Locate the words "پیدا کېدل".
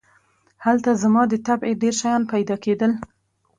2.33-2.91